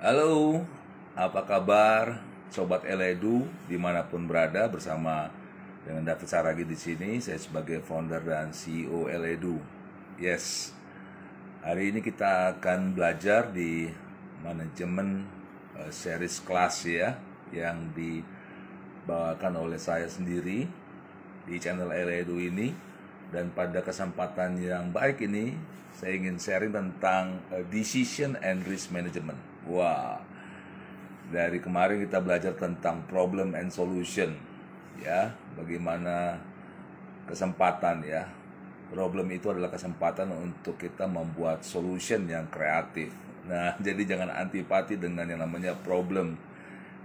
[0.00, 0.64] Halo,
[1.12, 5.28] apa kabar Sobat Eledu di mana pun berada bersama
[5.84, 7.20] dengan David Saragi di sini.
[7.20, 9.60] Saya sebagai founder dan CEO Eledu.
[10.16, 10.72] Yes,
[11.60, 13.92] hari ini kita akan belajar di
[14.40, 15.28] manajemen
[15.76, 17.20] uh, series kelas ya
[17.52, 20.64] yang dibawakan oleh saya sendiri
[21.44, 22.72] di channel Eledu ini.
[23.28, 25.52] Dan pada kesempatan yang baik ini,
[25.92, 29.49] saya ingin sharing tentang uh, decision and risk management.
[29.68, 30.16] Wah,
[31.28, 34.32] dari kemarin kita belajar tentang problem and solution,
[35.00, 36.40] ya, bagaimana
[37.28, 38.24] kesempatan ya.
[38.90, 43.14] Problem itu adalah kesempatan untuk kita membuat solution yang kreatif.
[43.46, 46.34] Nah, jadi jangan antipati dengan yang namanya problem.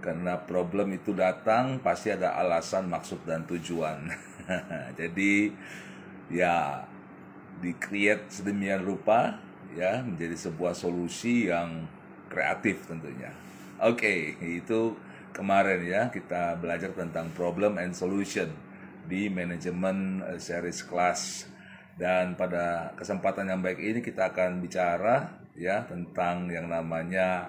[0.02, 4.10] Karena problem itu datang pasti ada alasan, maksud dan tujuan.
[5.00, 5.50] jadi
[6.30, 6.84] ya
[7.62, 9.40] di-create sedemikian rupa
[9.72, 11.88] ya menjadi sebuah solusi yang
[12.36, 13.32] kreatif tentunya.
[13.80, 14.92] Oke, okay, itu
[15.32, 18.52] kemarin ya kita belajar tentang problem and solution
[19.08, 21.48] di manajemen eh, series kelas
[21.96, 27.48] dan pada kesempatan yang baik ini kita akan bicara ya tentang yang namanya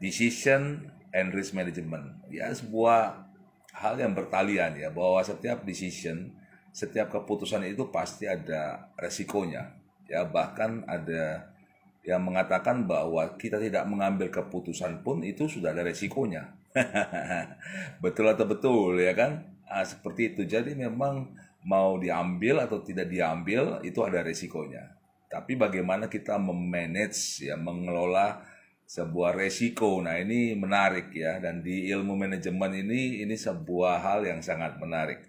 [0.00, 2.24] decision and risk management.
[2.32, 3.28] Ya sebuah
[3.76, 6.32] hal yang bertalian ya bahwa setiap decision,
[6.72, 9.76] setiap keputusan itu pasti ada resikonya.
[10.08, 11.53] Ya bahkan ada
[12.04, 16.52] yang mengatakan bahwa kita tidak mengambil keputusan pun itu sudah ada resikonya.
[18.04, 19.56] betul atau betul ya kan?
[19.64, 20.44] Nah, seperti itu.
[20.44, 21.32] Jadi memang
[21.64, 24.94] mau diambil atau tidak diambil itu ada resikonya.
[25.32, 28.44] Tapi bagaimana kita memanage ya mengelola
[28.84, 30.04] sebuah resiko.
[30.04, 35.24] Nah, ini menarik ya dan di ilmu manajemen ini ini sebuah hal yang sangat menarik.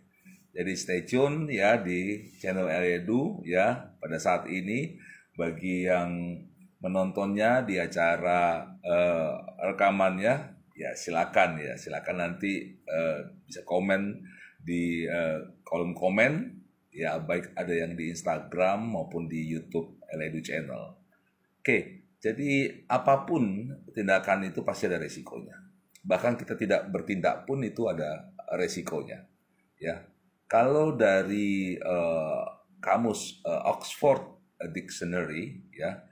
[0.55, 4.95] Jadi stay tune ya di channel Edu ya pada saat ini
[5.35, 6.39] bagi yang
[6.86, 9.33] menontonnya di acara uh,
[9.73, 14.22] rekamannya ya silakan ya silakan nanti uh, bisa komen
[14.61, 16.62] di uh, kolom komen
[16.94, 20.94] ya baik ada yang di Instagram maupun di YouTube Eledu Channel.
[21.57, 25.57] Oke, jadi apa pun tindakan itu pasti ada resikonya.
[26.06, 29.25] Bahkan kita tidak bertindak pun itu ada resikonya.
[29.81, 30.06] Ya,
[30.45, 32.45] kalau dari uh,
[32.78, 34.38] kamus uh, Oxford
[34.72, 36.06] Dictionary ya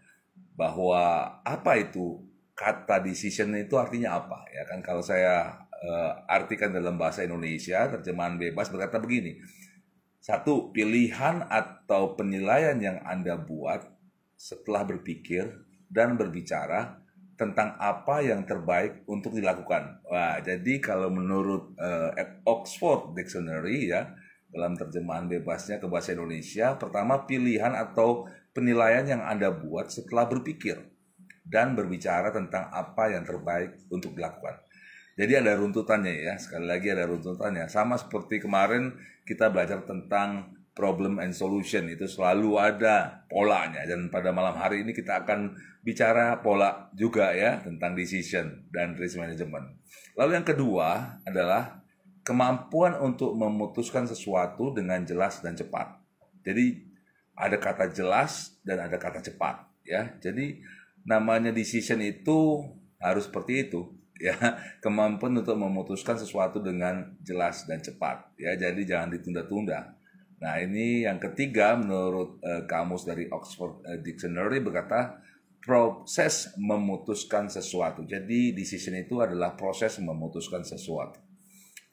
[0.54, 2.22] bahwa apa itu
[2.54, 4.80] kata decision itu artinya apa ya kan?
[4.86, 9.42] Kalau saya uh, artikan dalam bahasa Indonesia terjemahan bebas berkata begini
[10.24, 13.84] satu pilihan atau penilaian yang anda buat
[14.40, 15.52] setelah berpikir
[15.92, 17.04] dan berbicara
[17.36, 20.00] tentang apa yang terbaik untuk dilakukan.
[20.08, 22.16] Wah jadi kalau menurut uh,
[22.48, 24.16] Oxford Dictionary ya
[24.48, 30.80] dalam terjemahan bebasnya ke bahasa Indonesia pertama pilihan atau penilaian yang Anda buat setelah berpikir
[31.44, 34.64] dan berbicara tentang apa yang terbaik untuk dilakukan.
[35.14, 37.70] Jadi ada runtutannya ya, sekali lagi ada runtutannya.
[37.70, 38.98] Sama seperti kemarin
[39.28, 44.90] kita belajar tentang problem and solution itu selalu ada polanya dan pada malam hari ini
[44.90, 45.54] kita akan
[45.86, 49.78] bicara pola juga ya tentang decision dan risk management.
[50.18, 51.86] Lalu yang kedua adalah
[52.26, 55.94] kemampuan untuk memutuskan sesuatu dengan jelas dan cepat.
[56.42, 56.93] Jadi
[57.34, 60.14] ada kata jelas dan ada kata cepat ya.
[60.22, 60.62] Jadi
[61.04, 62.64] namanya decision itu
[63.02, 63.82] harus seperti itu
[64.28, 64.36] ya.
[64.80, 68.54] Kemampuan untuk memutuskan sesuatu dengan jelas dan cepat ya.
[68.56, 69.98] Jadi jangan ditunda-tunda.
[70.44, 75.24] Nah ini yang ketiga menurut uh, kamus dari Oxford uh, Dictionary berkata
[75.64, 78.04] proses memutuskan sesuatu.
[78.04, 81.24] Jadi decision itu adalah proses memutuskan sesuatu.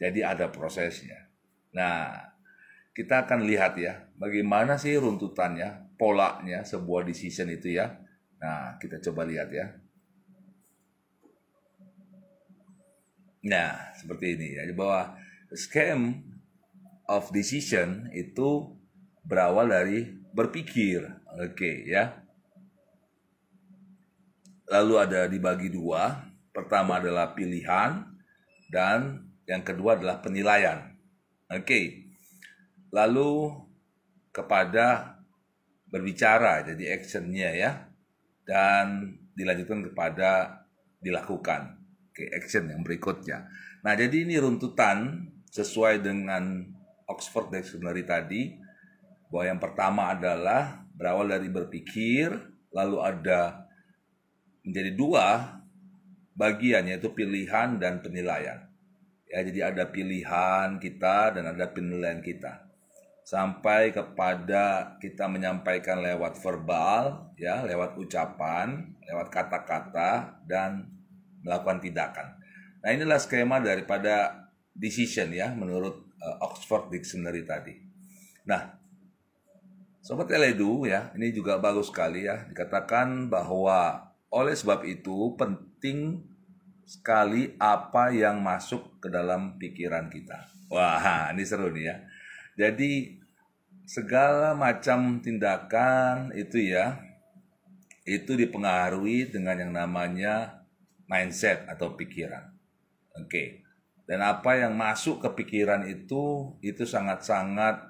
[0.02, 1.30] Jadi ada prosesnya.
[1.70, 2.29] Nah
[2.90, 8.02] kita akan lihat ya bagaimana sih runtutannya, polanya sebuah decision itu ya.
[8.40, 9.66] Nah, kita coba lihat ya.
[13.46, 15.16] Nah, seperti ini ya bahwa
[15.54, 16.20] scam
[17.08, 18.74] of decision itu
[19.24, 21.06] berawal dari berpikir.
[21.40, 22.20] Oke, okay, ya.
[24.70, 26.26] Lalu ada dibagi dua.
[26.50, 28.02] Pertama adalah pilihan
[28.74, 30.98] dan yang kedua adalah penilaian.
[31.46, 31.62] Oke.
[31.62, 32.09] Okay
[32.90, 33.54] lalu
[34.30, 35.18] kepada
[35.90, 37.70] berbicara jadi actionnya ya
[38.46, 40.62] dan dilanjutkan kepada
[41.02, 41.82] dilakukan
[42.14, 43.46] ke action yang berikutnya.
[43.82, 46.62] Nah jadi ini runtutan sesuai dengan
[47.10, 48.54] Oxford Dictionary tadi
[49.30, 52.30] bahwa yang pertama adalah berawal dari berpikir
[52.70, 53.66] lalu ada
[54.62, 55.26] menjadi dua
[56.38, 58.70] bagian yaitu pilihan dan penilaian.
[59.30, 62.69] Ya, jadi ada pilihan kita dan ada penilaian kita
[63.30, 70.90] sampai kepada kita menyampaikan lewat verbal ya lewat ucapan lewat kata-kata dan
[71.46, 72.26] melakukan tindakan.
[72.82, 77.78] Nah inilah skema daripada decision ya menurut uh, Oxford Dictionary tadi.
[78.50, 78.80] Nah,
[80.00, 82.48] Sobat Eledu ya, ini juga bagus sekali ya.
[82.48, 86.24] Dikatakan bahwa oleh sebab itu penting
[86.88, 90.50] sekali apa yang masuk ke dalam pikiran kita.
[90.72, 91.96] Wah, ini seru nih ya.
[92.56, 93.19] Jadi
[93.90, 97.02] segala macam tindakan itu ya
[98.06, 100.62] itu dipengaruhi dengan yang namanya
[101.10, 102.54] mindset atau pikiran.
[103.18, 103.66] Oke.
[104.06, 107.82] Dan apa yang masuk ke pikiran itu itu sangat-sangat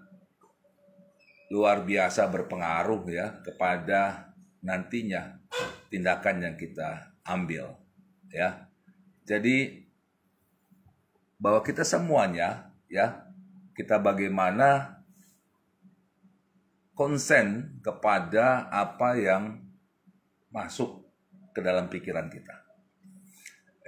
[1.52, 4.32] luar biasa berpengaruh ya kepada
[4.64, 5.36] nantinya
[5.92, 7.76] tindakan yang kita ambil
[8.32, 8.72] ya.
[9.28, 9.84] Jadi
[11.36, 13.28] bahwa kita semuanya ya
[13.76, 14.99] kita bagaimana
[17.00, 19.56] konsen kepada apa yang
[20.52, 21.00] masuk
[21.56, 22.60] ke dalam pikiran kita.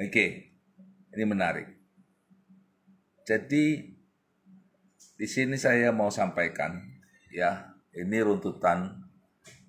[0.00, 0.56] Oke,
[1.12, 1.68] ini menarik.
[3.28, 3.84] Jadi
[4.96, 6.80] di sini saya mau sampaikan
[7.28, 9.04] ya, ini runtutan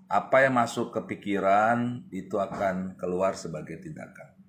[0.08, 4.40] apa yang masuk ke pikiran itu akan keluar sebagai tindakan.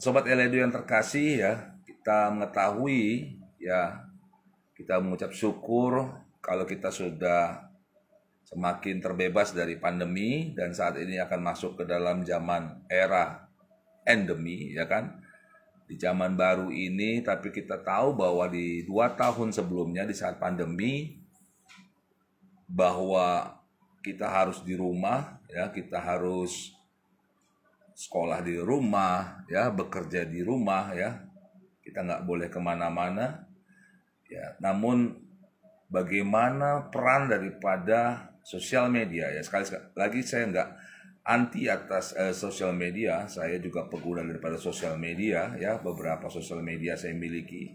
[0.00, 1.52] Sobat Eledu yang terkasih ya,
[1.84, 4.08] kita mengetahui ya,
[4.72, 7.73] kita mengucap syukur kalau kita sudah
[8.54, 13.50] semakin terbebas dari pandemi dan saat ini akan masuk ke dalam zaman era
[14.06, 15.18] endemi ya kan?
[15.90, 21.18] Di zaman baru ini tapi kita tahu bahwa di dua tahun sebelumnya di saat pandemi
[22.70, 23.58] bahwa
[24.06, 26.70] kita harus di rumah ya kita harus
[27.98, 31.26] sekolah di rumah ya bekerja di rumah ya.
[31.82, 33.50] Kita nggak boleh ke mana-mana.
[34.30, 35.18] Ya namun
[35.90, 39.40] bagaimana peran daripada sosial media ya.
[39.40, 39.64] Sekali
[39.96, 40.68] lagi saya nggak
[41.24, 43.24] anti atas uh, sosial media.
[43.26, 45.80] Saya juga pengguna daripada sosial media ya.
[45.80, 47.72] Beberapa sosial media saya miliki.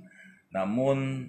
[0.54, 1.25] Namun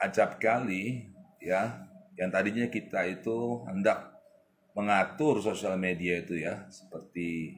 [0.00, 4.12] acap kali ya yang tadinya kita itu hendak
[4.76, 7.56] mengatur sosial media itu ya seperti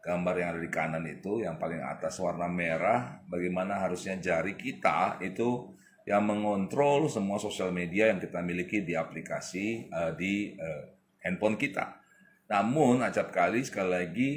[0.00, 5.18] gambar yang ada di kanan itu yang paling atas warna merah bagaimana harusnya jari kita
[5.20, 5.75] itu
[6.06, 10.86] yang mengontrol semua sosial media yang kita miliki di aplikasi uh, di uh,
[11.18, 11.98] handphone kita.
[12.46, 14.30] Namun acap kali sekali lagi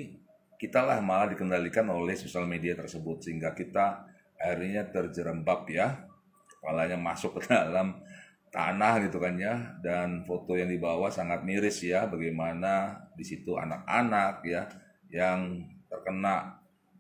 [0.60, 4.04] kita lah malah dikendalikan oleh sosial media tersebut sehingga kita
[4.36, 6.10] akhirnya terjerembab ya
[6.57, 8.01] kepalanya masuk ke dalam
[8.50, 14.42] tanah gitu kan ya dan foto yang dibawa sangat miris ya bagaimana di situ anak-anak
[14.44, 14.65] ya
[15.13, 16.59] yang terkena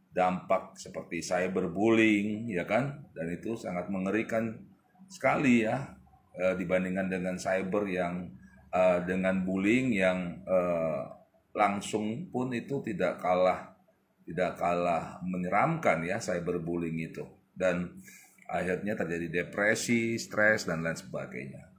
[0.09, 4.57] dampak seperti cyberbullying ya kan dan itu sangat mengerikan
[5.05, 5.95] sekali ya
[6.33, 8.33] e, dibandingkan dengan cyber yang
[8.73, 10.59] e, dengan bullying yang e,
[11.53, 13.77] langsung pun itu tidak kalah
[14.25, 18.01] tidak kalah menyeramkan ya cyberbullying itu dan
[18.49, 21.69] akhirnya terjadi depresi, stres dan lain sebagainya.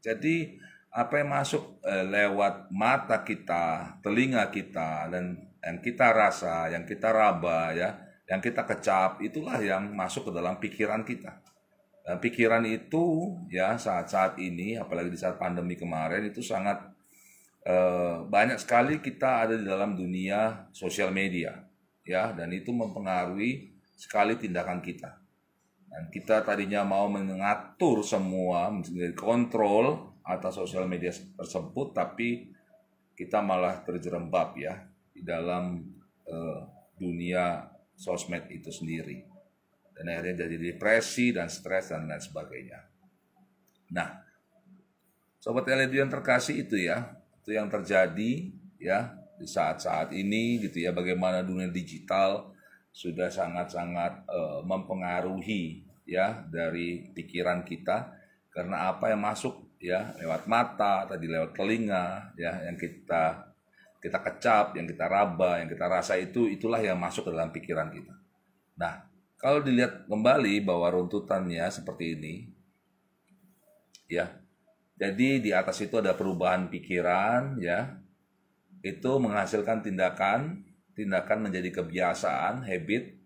[0.00, 0.56] Jadi
[0.94, 7.08] apa yang masuk e, lewat mata kita, telinga kita dan yang kita rasa, yang kita
[7.08, 7.96] raba ya,
[8.28, 11.40] yang kita kecap, itulah yang masuk ke dalam pikiran kita.
[12.04, 16.84] Dan pikiran itu ya saat-saat ini, apalagi di saat pandemi kemarin itu sangat
[17.64, 21.64] eh, banyak sekali kita ada di dalam dunia sosial media,
[22.04, 25.16] ya, dan itu mempengaruhi sekali tindakan kita.
[25.88, 31.08] Dan kita tadinya mau mengatur semua, menjadi kontrol atas sosial media
[31.40, 32.52] tersebut, tapi
[33.16, 35.78] kita malah terjerembab ya di dalam
[36.26, 36.60] uh,
[36.98, 39.22] dunia sosmed itu sendiri.
[39.94, 42.82] Dan akhirnya jadi depresi dan stres dan lain sebagainya.
[43.94, 44.10] Nah,
[45.38, 48.50] sobat LED yang terkasih itu ya, itu yang terjadi
[48.82, 52.54] ya di saat-saat ini gitu ya bagaimana dunia digital
[52.94, 58.14] sudah sangat-sangat uh, mempengaruhi ya dari pikiran kita
[58.54, 63.53] karena apa yang masuk ya lewat mata tadi lewat telinga ya yang kita
[64.04, 67.88] kita kecap, yang kita raba, yang kita rasa itu itulah yang masuk ke dalam pikiran
[67.88, 68.12] kita.
[68.76, 69.08] Nah,
[69.40, 72.34] kalau dilihat kembali bahwa runtutannya seperti ini,
[74.12, 74.28] ya.
[75.00, 77.96] Jadi di atas itu ada perubahan pikiran, ya.
[78.84, 83.16] Itu menghasilkan tindakan, tindakan menjadi kebiasaan, habit,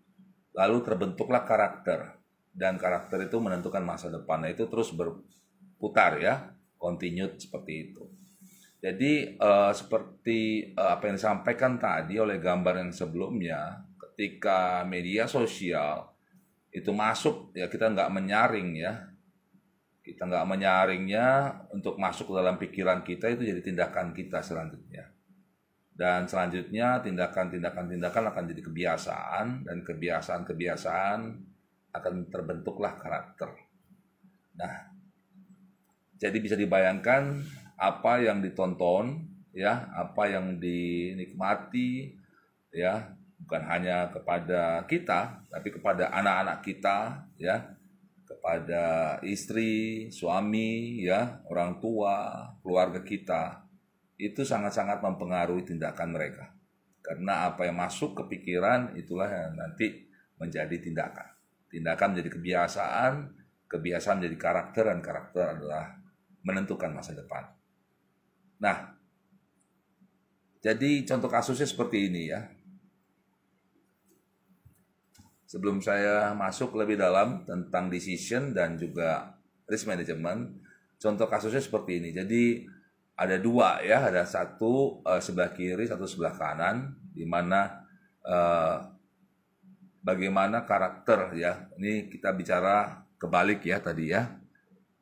[0.55, 2.15] lalu terbentuklah karakter.
[2.55, 4.47] Dan karakter itu menentukan masa depan.
[4.47, 8.07] Nah, itu terus berputar ya, continued seperti itu.
[8.79, 16.15] Jadi uh, seperti uh, apa yang disampaikan tadi oleh gambar yang sebelumnya, ketika media sosial
[16.71, 19.03] itu masuk ya kita nggak menyaring ya,
[19.99, 21.27] kita nggak menyaringnya
[21.75, 25.11] untuk masuk ke dalam pikiran kita itu jadi tindakan kita selanjutnya.
[25.99, 31.19] dan selanjutnya tindakan-tindakan-tindakan akan jadi kebiasaan dan kebiasaan-kebiasaan
[31.91, 33.51] akan terbentuklah karakter.
[34.55, 34.95] Nah,
[36.15, 37.43] jadi bisa dibayangkan
[37.79, 39.23] apa yang ditonton
[39.55, 42.11] ya, apa yang dinikmati
[42.75, 47.79] ya, bukan hanya kepada kita tapi kepada anak-anak kita ya,
[48.27, 53.65] kepada istri, suami ya, orang tua, keluarga kita
[54.19, 56.51] itu sangat-sangat mempengaruhi tindakan mereka.
[56.99, 60.05] Karena apa yang masuk ke pikiran itulah yang nanti
[60.37, 61.25] menjadi tindakan.
[61.71, 63.11] Tindakan menjadi kebiasaan,
[63.65, 65.95] kebiasaan menjadi karakter, dan karakter adalah
[66.43, 67.58] menentukan masa depan.
[68.59, 68.99] Nah,
[70.59, 72.43] jadi contoh kasusnya seperti ini ya.
[75.49, 79.33] Sebelum saya masuk lebih dalam tentang decision dan juga
[79.65, 80.61] risk management,
[81.01, 82.13] contoh kasusnya seperti ini.
[82.13, 82.67] Jadi
[83.19, 87.87] ada dua ya, ada satu uh, sebelah kiri, satu sebelah kanan, di mana
[88.23, 88.77] uh,
[90.03, 91.67] bagaimana karakter ya.
[91.75, 94.38] Ini kita bicara kebalik ya tadi ya.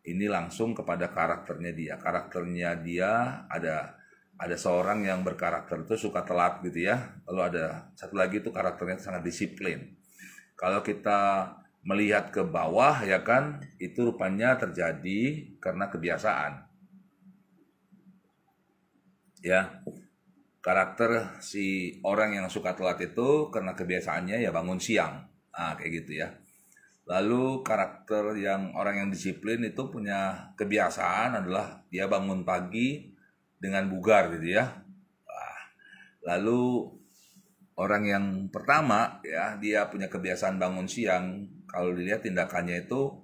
[0.08, 1.94] Ini langsung kepada karakternya dia.
[2.00, 4.00] Karakternya dia ada
[4.38, 7.20] ada seorang yang berkarakter itu suka telat gitu ya.
[7.28, 10.00] Lalu ada satu lagi itu karakternya sangat disiplin.
[10.56, 11.52] Kalau kita
[11.84, 16.68] melihat ke bawah ya kan, itu rupanya terjadi karena kebiasaan
[19.48, 19.82] ya
[20.60, 25.24] karakter si orang yang suka telat itu karena kebiasaannya ya bangun siang
[25.54, 26.28] ah kayak gitu ya
[27.08, 33.16] lalu karakter yang orang yang disiplin itu punya kebiasaan adalah dia bangun pagi
[33.56, 34.84] dengan bugar gitu ya.
[36.28, 36.84] Lalu
[37.80, 43.24] orang yang pertama ya dia punya kebiasaan bangun siang kalau dilihat tindakannya itu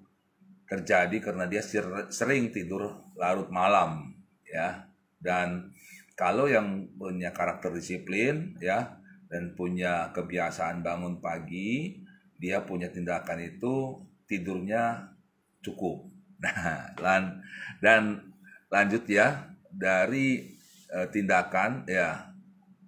[0.64, 1.60] terjadi karena dia
[2.08, 2.88] sering tidur
[3.20, 4.16] larut malam
[4.48, 4.88] ya.
[5.20, 5.76] Dan
[6.16, 8.96] kalau yang punya karakter disiplin ya
[9.28, 12.03] dan punya kebiasaan bangun pagi,
[12.44, 15.16] dia punya tindakan itu tidurnya
[15.64, 16.04] cukup.
[16.44, 17.40] Nah, lan,
[17.80, 18.20] dan
[18.68, 20.60] lanjut ya dari
[20.92, 22.36] e, tindakan ya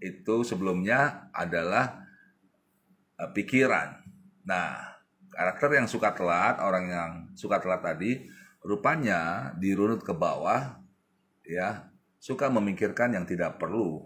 [0.04, 2.04] itu sebelumnya adalah
[3.16, 4.04] e, pikiran.
[4.44, 5.00] Nah,
[5.32, 8.28] karakter yang suka telat, orang yang suka telat tadi
[8.60, 10.76] rupanya dirunut ke bawah
[11.48, 14.04] ya suka memikirkan yang tidak perlu.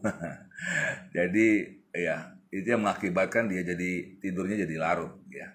[1.17, 5.53] jadi ya itu yang mengakibatkan dia jadi tidurnya jadi larut ya.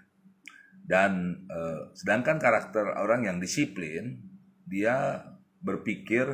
[0.84, 4.20] Dan eh, sedangkan karakter orang yang disiplin
[4.64, 5.26] dia
[5.64, 6.28] berpikir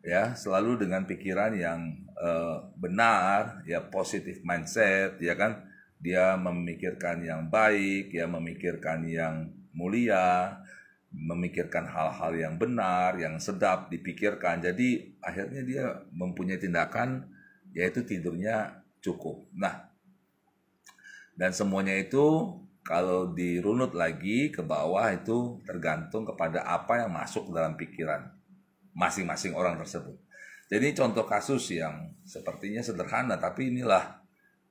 [0.00, 1.80] ya selalu dengan pikiran yang
[2.18, 5.66] eh, benar ya positif mindset ya kan
[5.96, 10.60] dia memikirkan yang baik ya memikirkan yang mulia
[11.16, 14.60] memikirkan hal-hal yang benar, yang sedap dipikirkan.
[14.60, 17.24] Jadi akhirnya dia mempunyai tindakan
[17.72, 19.46] yaitu tidurnya cukup.
[19.54, 19.86] Nah,
[21.38, 27.74] dan semuanya itu kalau dirunut lagi ke bawah itu tergantung kepada apa yang masuk dalam
[27.74, 28.30] pikiran
[28.96, 30.16] masing-masing orang tersebut.
[30.66, 34.18] Jadi contoh kasus yang sepertinya sederhana tapi inilah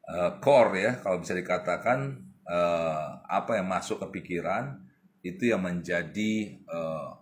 [0.10, 4.80] uh, core ya kalau bisa dikatakan uh, apa yang masuk ke pikiran
[5.24, 7.20] itu yang menjadi uh,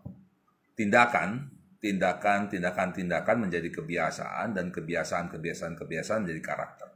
[0.73, 1.53] tindakan,
[1.83, 6.92] tindakan, tindakan, tindakan menjadi kebiasaan dan kebiasaan, kebiasaan, kebiasaan menjadi karakter.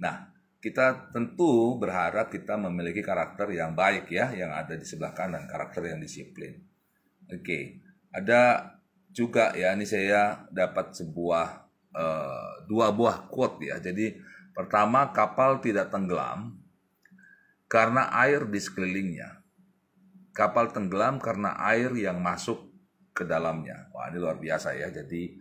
[0.00, 5.44] Nah, kita tentu berharap kita memiliki karakter yang baik ya, yang ada di sebelah kanan,
[5.44, 6.56] karakter yang disiplin.
[7.28, 8.74] Oke, ada
[9.12, 11.46] juga ya, ini saya dapat sebuah
[11.92, 13.76] uh, dua buah quote ya.
[13.78, 14.16] Jadi
[14.56, 16.56] pertama kapal tidak tenggelam
[17.68, 19.44] karena air di sekelilingnya
[20.34, 22.68] kapal tenggelam karena air yang masuk
[23.14, 23.88] ke dalamnya.
[23.94, 24.90] Wah, ini luar biasa ya.
[24.90, 25.38] Jadi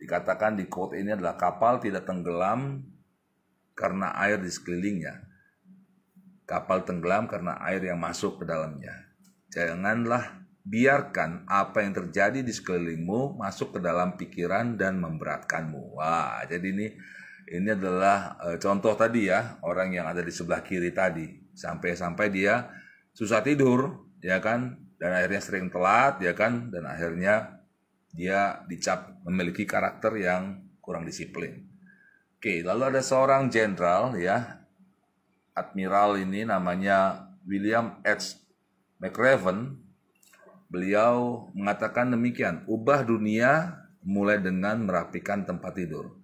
[0.00, 2.80] dikatakan di quote ini adalah kapal tidak tenggelam
[3.78, 5.22] karena air di sekelilingnya.
[6.42, 9.06] Kapal tenggelam karena air yang masuk ke dalamnya.
[9.54, 15.96] Janganlah biarkan apa yang terjadi di sekelilingmu masuk ke dalam pikiran dan memberatkanmu.
[15.96, 16.86] Wah, jadi ini
[17.48, 21.48] ini adalah e, contoh tadi ya, orang yang ada di sebelah kiri tadi.
[21.56, 22.68] Sampai-sampai dia
[23.16, 27.64] susah tidur, ya kan, dan akhirnya sering telat, ya kan, dan akhirnya
[28.12, 31.67] dia dicap memiliki karakter yang kurang disiplin.
[32.38, 34.62] Oke, lalu ada seorang jenderal ya,
[35.58, 38.38] admiral ini namanya William H.
[39.02, 39.74] McRaven.
[40.70, 46.18] Beliau mengatakan demikian, ubah dunia mulai dengan merapikan tempat tidur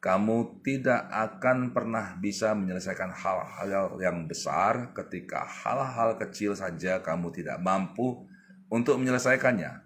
[0.00, 7.60] kamu tidak akan pernah bisa menyelesaikan hal-hal yang besar ketika hal-hal kecil saja kamu tidak
[7.60, 8.24] mampu
[8.72, 9.84] untuk menyelesaikannya.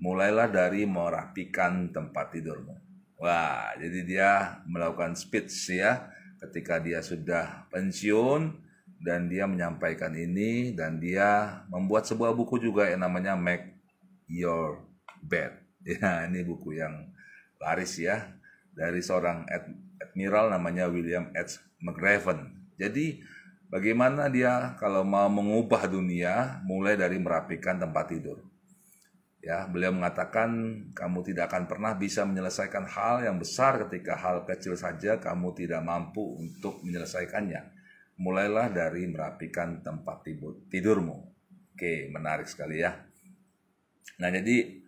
[0.00, 2.91] Mulailah dari merapikan tempat tidurmu.
[3.22, 4.30] Wah, jadi dia
[4.66, 6.10] melakukan speech ya
[6.42, 8.50] ketika dia sudah pensiun
[8.98, 13.78] dan dia menyampaikan ini dan dia membuat sebuah buku juga yang namanya Make
[14.26, 14.82] Your
[15.22, 15.54] Bed.
[15.82, 17.10] Ya, ini buku yang
[17.58, 18.38] laris ya
[18.70, 19.42] dari seorang
[19.98, 21.58] admiral namanya William H.
[21.82, 22.54] McRaven.
[22.78, 23.18] Jadi
[23.66, 28.51] bagaimana dia kalau mau mengubah dunia mulai dari merapikan tempat tidur.
[29.42, 30.50] Ya, beliau mengatakan
[30.94, 35.82] kamu tidak akan pernah bisa menyelesaikan hal yang besar ketika hal kecil saja kamu tidak
[35.82, 37.58] mampu untuk menyelesaikannya.
[38.22, 41.18] Mulailah dari merapikan tempat tidur, tidurmu.
[41.74, 42.94] Oke, menarik sekali ya.
[44.22, 44.78] Nah, jadi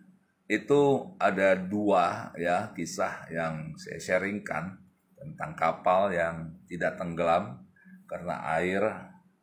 [0.47, 0.81] itu
[1.19, 4.77] ada dua ya kisah yang saya sharingkan
[5.19, 7.59] tentang kapal yang tidak tenggelam
[8.07, 8.83] karena air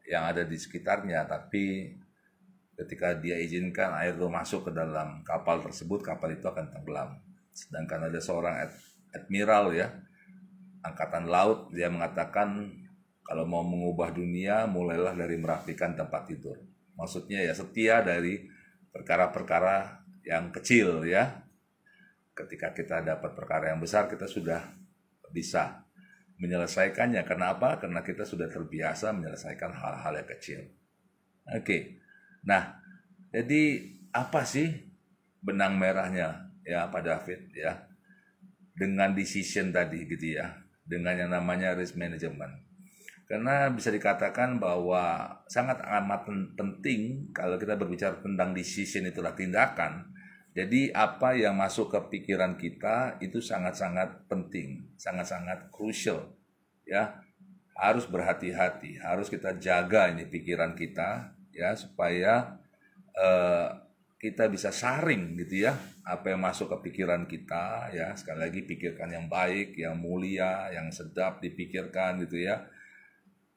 [0.09, 1.99] yang ada di sekitarnya, tapi
[2.76, 7.20] ketika dia izinkan air itu masuk ke dalam kapal tersebut, kapal itu akan tenggelam.
[7.52, 8.54] Sedangkan ada seorang
[9.12, 9.92] admiral ya,
[10.82, 12.72] angkatan laut, dia mengatakan
[13.22, 16.58] kalau mau mengubah dunia, mulailah dari merapikan tempat tidur.
[16.98, 18.48] Maksudnya ya setia dari
[18.90, 21.44] perkara-perkara yang kecil ya.
[22.32, 24.64] Ketika kita dapat perkara yang besar, kita sudah
[25.28, 25.84] bisa
[26.40, 27.22] menyelesaikannya.
[27.28, 27.76] Kenapa?
[27.76, 30.60] Karena kita sudah terbiasa menyelesaikan hal-hal yang kecil.
[31.52, 31.60] Oke.
[31.62, 31.82] Okay.
[32.42, 32.82] Nah,
[33.30, 34.68] jadi apa sih
[35.42, 37.87] benang merahnya ya Pak David ya?
[38.72, 42.62] Dengan decision tadi gitu ya, dengan yang namanya risk management.
[43.30, 50.12] Karena bisa dikatakan bahwa sangat amat penting kalau kita berbicara tentang decision itulah tindakan.
[50.52, 56.37] Jadi apa yang masuk ke pikiran kita itu sangat-sangat penting, sangat-sangat crucial
[56.84, 57.25] ya.
[57.72, 62.59] Harus berhati-hati, harus kita jaga ini pikiran kita ya supaya
[63.16, 63.68] uh,
[64.23, 65.75] kita bisa saring gitu ya
[66.06, 68.14] apa yang masuk ke pikiran kita ya.
[68.14, 72.62] Sekali lagi pikirkan yang baik yang mulia yang sedap dipikirkan gitu ya.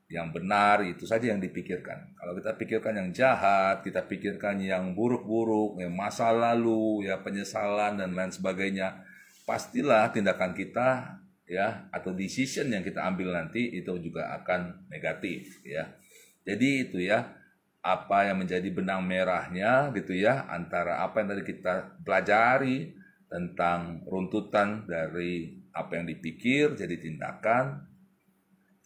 [0.09, 2.17] Yang benar itu saja yang dipikirkan.
[2.17, 8.17] Kalau kita pikirkan yang jahat kita pikirkan yang buruk-buruk yang masa lalu ya penyesalan dan
[8.17, 9.05] lain sebagainya
[9.45, 15.93] pastilah tindakan kita ya atau decision yang kita ambil nanti itu juga akan negatif ya.
[16.41, 17.44] Jadi itu ya
[17.85, 22.97] apa yang menjadi benang merahnya gitu ya antara apa yang tadi kita pelajari
[23.29, 27.85] tentang runtutan dari apa yang dipikir jadi tindakan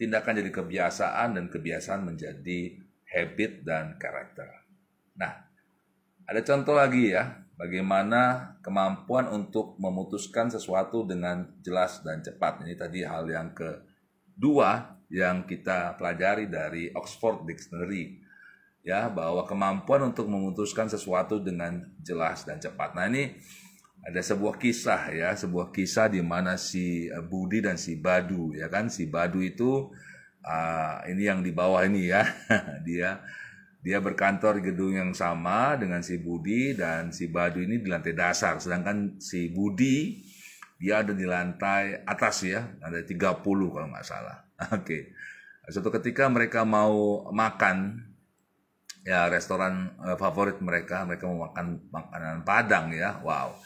[0.00, 2.80] tindakan jadi kebiasaan dan kebiasaan menjadi
[3.12, 4.48] habit dan karakter.
[5.20, 5.44] Nah,
[6.24, 12.64] ada contoh lagi ya, bagaimana kemampuan untuk memutuskan sesuatu dengan jelas dan cepat.
[12.64, 18.22] Ini tadi hal yang kedua yang kita pelajari dari Oxford Dictionary
[18.80, 22.96] ya bahwa kemampuan untuk memutuskan sesuatu dengan jelas dan cepat.
[22.96, 23.36] Nah ini
[24.00, 28.72] ada sebuah kisah ya, sebuah kisah di mana si eh, Budi dan si Badu ya
[28.72, 29.92] kan, si Badu itu
[30.44, 32.24] uh, ini yang di bawah ini ya,
[32.86, 33.20] dia
[33.80, 38.16] dia berkantor di gedung yang sama dengan si Budi dan si Badu ini di lantai
[38.16, 40.24] dasar, sedangkan si Budi
[40.80, 44.48] dia ada di lantai atas ya, ada 30 kalau nggak salah.
[44.72, 44.80] Oke.
[44.80, 45.02] Okay.
[45.68, 48.09] Suatu ketika mereka mau makan
[49.04, 53.20] ya restoran uh, favorit mereka mereka mau makan makanan Padang ya.
[53.24, 53.56] Wow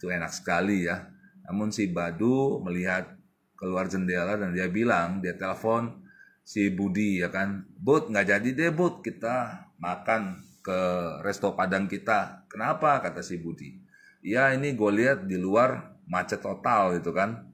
[0.00, 1.12] itu enak sekali ya.
[1.44, 3.04] Namun si Badu melihat
[3.52, 6.00] keluar jendela dan dia bilang dia telepon
[6.40, 10.80] si Budi ya kan Bud nggak jadi deh Bud kita makan ke
[11.20, 12.48] resto Padang kita.
[12.48, 13.04] Kenapa?
[13.04, 13.76] kata si Budi.
[14.24, 17.52] Ya ini gue lihat di luar macet total gitu kan.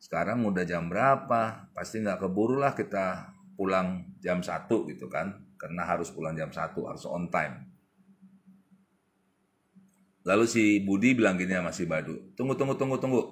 [0.00, 1.68] Sekarang udah jam berapa?
[1.76, 6.58] Pasti nggak keburu lah kita pulang jam satu gitu kan karena harus pulang jam 1
[6.74, 7.70] harus on time.
[10.26, 13.22] Lalu si Budi bilang gini sama si Badu tunggu tunggu tunggu tunggu.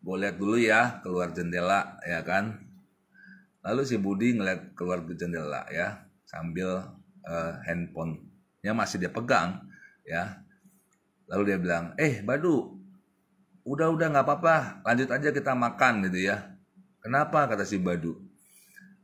[0.00, 2.64] Gue lihat dulu ya keluar jendela ya kan?
[3.60, 6.96] Lalu si Budi ngeliat keluar ke jendela ya sambil
[7.28, 9.60] uh, handphonenya masih dia pegang
[10.08, 10.40] ya.
[11.28, 12.80] Lalu dia bilang eh Badu
[13.68, 14.80] udah udah nggak apa-apa.
[14.88, 16.56] Lanjut aja kita makan gitu ya.
[17.04, 17.48] Kenapa?
[17.48, 18.29] kata si Badu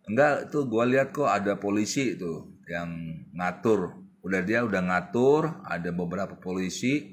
[0.07, 2.91] Enggak, itu gue lihat kok ada polisi itu yang
[3.35, 3.91] ngatur.
[4.23, 7.11] Udah dia udah ngatur, ada beberapa polisi,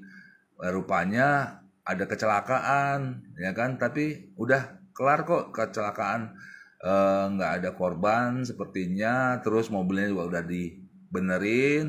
[0.62, 3.00] eh, rupanya ada kecelakaan,
[3.38, 3.82] ya kan?
[3.82, 4.62] Tapi udah
[4.94, 6.38] kelar kok kecelakaan,
[6.86, 9.42] eh, nggak ada korban sepertinya.
[9.42, 11.86] Terus mobilnya juga udah dibenerin,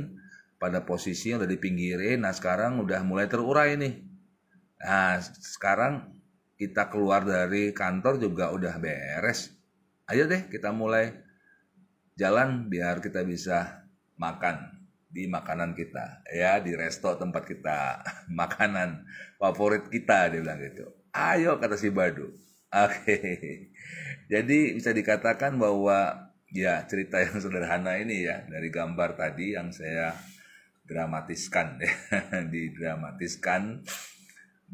[0.56, 2.24] pada posisinya udah dipinggirin.
[2.24, 3.94] Nah sekarang udah mulai terurai nih.
[4.80, 6.16] Nah sekarang
[6.56, 9.53] kita keluar dari kantor juga udah beres
[10.10, 11.14] ayo deh kita mulai
[12.18, 13.86] jalan biar kita bisa
[14.20, 18.02] makan di makanan kita ya di resto tempat kita
[18.40, 19.06] makanan
[19.38, 22.26] favorit kita dia bilang gitu Ayo kata si Badu.
[22.84, 23.18] Oke.
[24.26, 30.10] Jadi bisa dikatakan bahwa ya cerita yang sederhana ini ya dari gambar tadi yang saya
[30.82, 31.94] dramatiskan ya
[32.50, 33.86] didramatiskan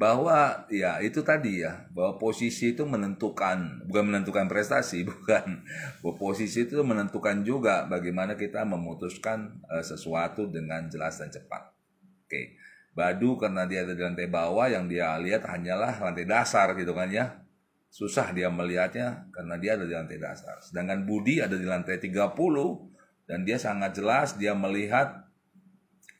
[0.00, 5.60] bahwa ya itu tadi ya bahwa posisi itu menentukan bukan menentukan prestasi bukan.
[6.00, 11.76] Bahwa posisi itu menentukan juga bagaimana kita memutuskan uh, sesuatu dengan jelas dan cepat.
[12.24, 12.56] Oke.
[12.96, 17.12] Badu karena dia ada di lantai bawah yang dia lihat hanyalah lantai dasar gitu kan
[17.12, 17.44] ya.
[17.92, 20.64] Susah dia melihatnya karena dia ada di lantai dasar.
[20.64, 22.32] Sedangkan Budi ada di lantai 30
[23.28, 25.28] dan dia sangat jelas dia melihat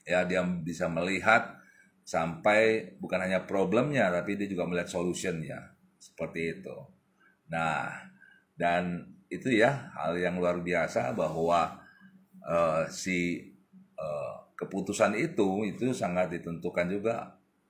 [0.05, 1.60] ya dia bisa melihat
[2.03, 5.73] sampai bukan hanya problemnya tapi dia juga melihat solutionnya.
[6.01, 6.75] Seperti itu.
[7.49, 7.89] Nah
[8.57, 11.79] dan itu ya hal yang luar biasa bahwa
[12.43, 13.49] uh, si
[13.95, 17.15] uh, keputusan itu itu sangat ditentukan juga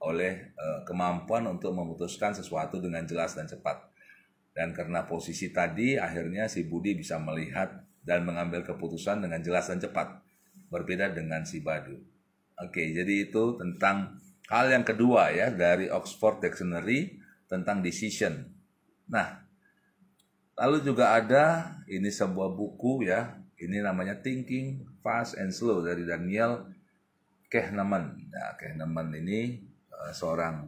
[0.02, 3.78] oleh uh, kemampuan untuk memutuskan sesuatu dengan jelas dan cepat.
[4.52, 7.72] Dan karena posisi tadi akhirnya si Budi bisa melihat
[8.04, 10.20] dan mengambil keputusan dengan jelas dan cepat.
[10.68, 11.96] Berbeda dengan si Badu.
[12.60, 14.21] Oke, jadi itu tentang
[14.52, 17.16] hal yang kedua ya dari Oxford Dictionary
[17.48, 18.52] tentang decision.
[19.08, 19.48] Nah,
[20.60, 26.68] lalu juga ada ini sebuah buku ya, ini namanya Thinking Fast and Slow dari Daniel
[27.48, 28.28] Kahneman.
[28.28, 30.68] Nah, Kahneman ini uh, seorang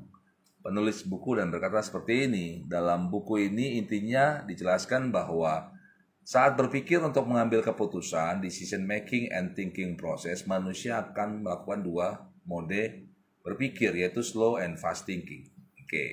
[0.64, 2.48] penulis buku dan berkata seperti ini.
[2.64, 5.76] Dalam buku ini intinya dijelaskan bahwa
[6.24, 12.08] saat berpikir untuk mengambil keputusan, decision making and thinking process, manusia akan melakukan dua
[12.48, 13.03] mode
[13.44, 15.52] berpikir, yaitu slow and fast thinking.
[15.78, 15.88] Oke.
[15.88, 16.12] Okay.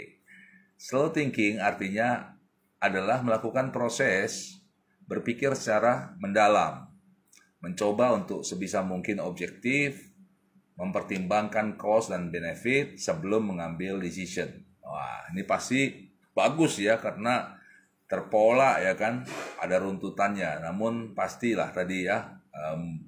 [0.81, 2.37] Slow thinking artinya
[2.81, 4.61] adalah melakukan proses
[5.05, 6.89] berpikir secara mendalam,
[7.61, 10.11] mencoba untuk sebisa mungkin objektif,
[10.81, 14.49] mempertimbangkan cost dan benefit sebelum mengambil decision.
[14.81, 17.61] Wah, ini pasti bagus ya karena
[18.09, 19.23] terpola ya kan
[19.63, 22.43] ada runtutannya namun pastilah tadi ya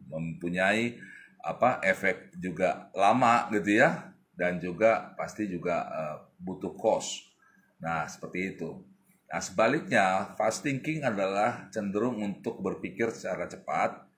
[0.06, 0.94] mempunyai
[1.42, 7.32] apa efek juga lama gitu ya dan juga pasti juga uh, butuh cost.
[7.80, 8.80] Nah seperti itu.
[9.28, 14.08] Nah sebaliknya fast thinking adalah cenderung untuk berpikir secara cepat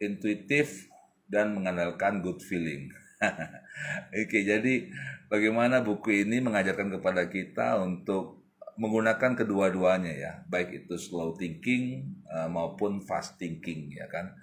[0.00, 0.88] intuitif
[1.26, 2.92] dan mengandalkan good feeling.
[4.12, 4.88] Oke, jadi
[5.32, 8.44] bagaimana buku ini mengajarkan kepada kita untuk
[8.76, 14.36] menggunakan kedua-duanya ya, baik itu slow thinking uh, maupun fast thinking ya kan.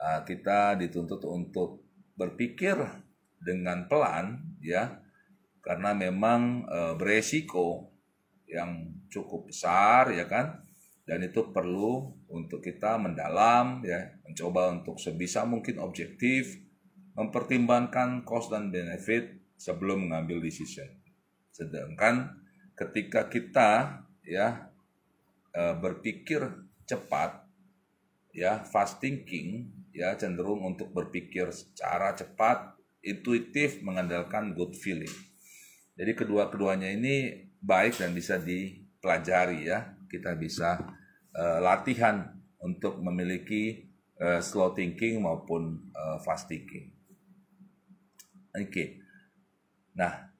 [0.00, 1.84] Uh, kita dituntut untuk
[2.16, 2.78] berpikir
[3.40, 5.00] dengan pelan ya,
[5.64, 7.88] karena memang uh, beresiko
[8.48, 10.60] yang cukup besar ya kan,
[11.08, 16.60] dan itu perlu untuk kita mendalam ya, mencoba untuk sebisa mungkin objektif,
[17.18, 20.86] mempertimbangkan cost dan benefit sebelum mengambil decision.
[21.50, 22.40] Sedangkan
[22.78, 24.72] ketika kita ya
[25.52, 26.46] eh, berpikir
[26.88, 27.44] cepat
[28.32, 35.12] ya fast thinking ya cenderung untuk berpikir secara cepat intuitif mengandalkan good feeling
[35.96, 40.80] jadi kedua-keduanya ini baik dan bisa dipelajari ya kita bisa
[41.36, 42.28] uh, latihan
[42.60, 43.88] untuk memiliki
[44.20, 46.92] uh, slow thinking maupun uh, fast thinking
[48.52, 49.00] oke okay.
[49.96, 50.30] nah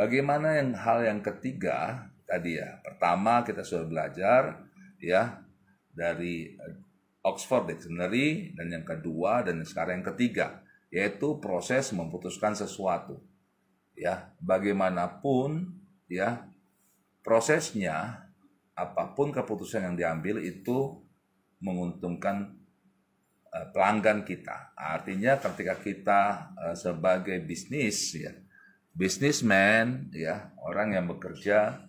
[0.00, 2.80] Bagaimana yang hal yang ketiga tadi ya?
[2.80, 4.64] Pertama kita sudah belajar
[4.96, 5.44] ya
[5.92, 6.56] dari
[7.20, 13.22] Oxford Dictionary dan yang kedua dan sekarang yang ketiga yaitu proses memutuskan sesuatu.
[13.94, 15.76] Ya, bagaimanapun
[16.10, 16.46] ya
[17.22, 18.26] prosesnya
[18.74, 21.04] apa pun keputusan yang diambil itu
[21.60, 22.58] menguntungkan
[23.52, 24.72] uh, pelanggan kita.
[24.74, 26.20] Artinya ketika kita
[26.56, 28.32] uh, sebagai bisnis ya
[28.94, 31.88] bisnismen ya orang yang bekerja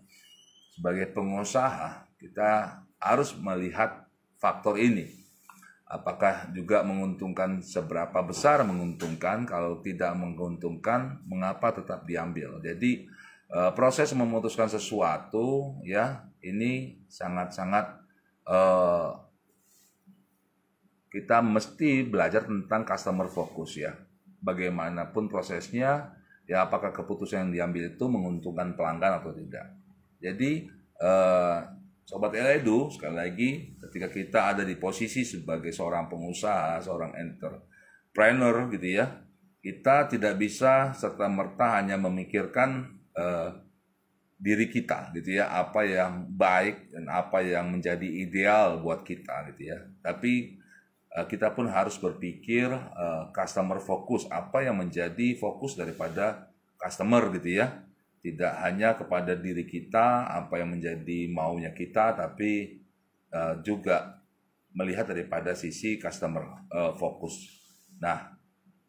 [0.77, 4.05] sebagai pengusaha kita harus melihat
[4.37, 5.20] faktor ini
[5.91, 9.43] apakah juga menguntungkan seberapa besar menguntungkan?
[9.43, 12.63] Kalau tidak menguntungkan mengapa tetap diambil?
[12.63, 13.11] Jadi
[13.51, 18.01] eh, proses memutuskan sesuatu ya ini sangat-sangat
[18.49, 19.13] uh,
[21.11, 23.93] kita mesti belajar tentang customer focus ya.
[24.41, 26.17] Bagaimanapun prosesnya
[26.49, 29.69] ya apakah keputusan yang diambil itu menguntungkan pelanggan atau tidak.
[30.17, 31.59] Jadi eh,
[32.05, 33.49] sobat Eledu sekali lagi
[33.87, 39.05] ketika kita ada di posisi sebagai seorang pengusaha, seorang entrepreneur gitu ya,
[39.61, 43.49] kita tidak bisa serta merta hanya memikirkan eh,
[44.41, 49.69] diri kita gitu ya, apa yang baik dan apa yang menjadi ideal buat kita gitu
[49.69, 49.79] ya.
[50.01, 50.61] Tapi
[51.11, 56.47] Eh, kita pun harus berpikir uh, customer fokus apa yang menjadi fokus daripada
[56.79, 57.83] customer gitu ya
[58.21, 62.81] tidak hanya kepada diri kita apa yang menjadi maunya kita tapi
[63.33, 64.21] uh, juga
[64.77, 67.49] melihat daripada sisi customer uh, fokus.
[67.97, 68.37] Nah,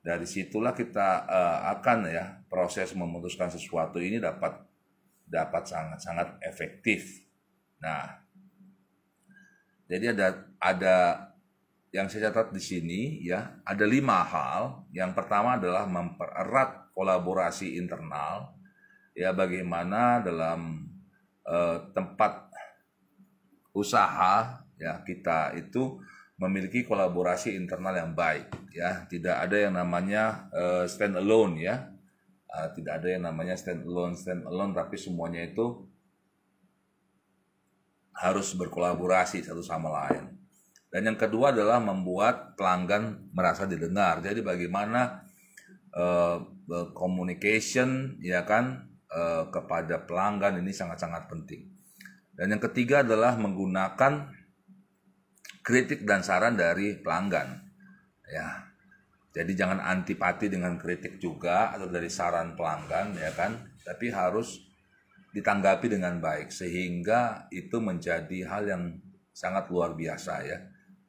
[0.04, 4.62] dari situlah kita uh, akan ya proses memutuskan sesuatu ini dapat
[5.24, 7.24] dapat sangat-sangat efektif.
[7.80, 8.20] Nah,
[9.88, 10.28] jadi ada
[10.60, 10.96] ada
[11.92, 14.84] yang saya catat di sini ya ada lima hal.
[14.92, 18.61] Yang pertama adalah mempererat kolaborasi internal
[19.12, 20.88] ya bagaimana dalam
[21.44, 22.48] uh, tempat
[23.72, 26.00] usaha ya kita itu
[26.40, 29.06] memiliki kolaborasi internal yang baik ya.
[29.06, 31.92] Tidak ada yang namanya uh, stand alone ya.
[32.52, 35.88] Uh, tidak ada yang namanya stand alone stand alone tapi semuanya itu
[38.12, 40.36] harus berkolaborasi satu sama lain.
[40.92, 44.20] Dan yang kedua adalah membuat pelanggan merasa didengar.
[44.20, 45.24] Jadi bagaimana
[45.96, 46.44] uh,
[46.92, 51.68] communication ya kan uh, kepada pelanggan ini sangat-sangat penting.
[52.32, 54.32] Dan yang ketiga adalah menggunakan
[55.62, 57.60] kritik dan saran dari pelanggan.
[58.26, 58.72] Ya.
[59.32, 64.60] Jadi jangan antipati dengan kritik juga atau dari saran pelanggan ya kan, tapi harus
[65.32, 68.82] ditanggapi dengan baik sehingga itu menjadi hal yang
[69.32, 70.58] sangat luar biasa ya.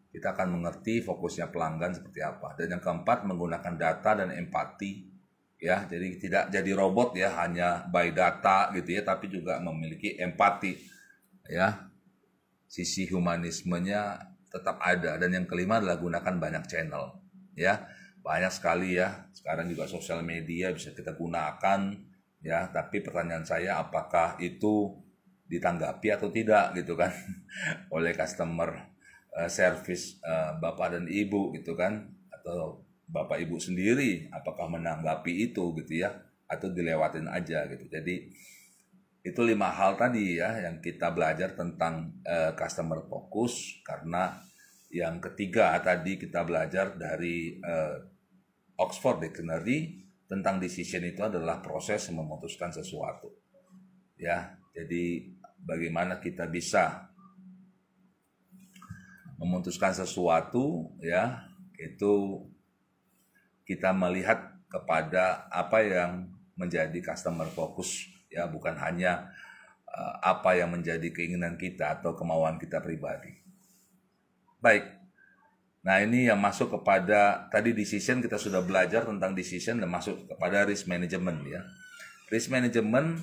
[0.07, 2.55] Kita akan mengerti fokusnya pelanggan seperti apa.
[2.55, 5.12] Dan yang keempat menggunakan data dan empati
[5.63, 5.87] ya.
[5.87, 10.75] Jadi tidak jadi robot ya hanya by data gitu ya tapi juga memiliki empati
[11.47, 11.87] ya.
[12.67, 15.15] Sisi humanismenya tetap ada.
[15.15, 17.23] Dan yang kelima adalah gunakan banyak channel
[17.55, 17.87] ya.
[18.19, 19.31] Banyak sekali ya.
[19.31, 21.95] Sekarang juga sosial media bisa kita gunakan
[22.43, 22.67] ya.
[22.69, 24.99] Tapi pertanyaan saya apakah itu
[25.47, 27.13] ditanggapi atau tidak gitu kan?
[27.95, 28.93] Oleh customer
[29.37, 32.09] uh, service uh, bapak dan ibu gitu kan?
[32.33, 36.13] Atau Bapak Ibu sendiri apakah menanggapi itu gitu ya
[36.47, 37.85] atau dilewatin aja gitu.
[37.91, 38.31] Jadi
[39.23, 44.43] itu lima hal tadi ya yang kita belajar tentang uh, customer focus karena
[44.91, 47.97] yang ketiga tadi kita belajar dari uh,
[48.77, 53.31] Oxford Dictionary tentang decision itu adalah proses memutuskan sesuatu.
[54.19, 57.13] Ya, jadi bagaimana kita bisa
[59.39, 62.43] memutuskan sesuatu ya itu
[63.63, 69.29] kita melihat kepada apa yang menjadi customer focus ya bukan hanya
[69.85, 73.29] uh, apa yang menjadi keinginan kita atau kemauan kita pribadi.
[74.57, 75.03] Baik.
[75.83, 80.63] Nah, ini yang masuk kepada tadi decision kita sudah belajar tentang decision dan masuk kepada
[80.63, 81.61] risk management ya.
[82.31, 83.19] Risk management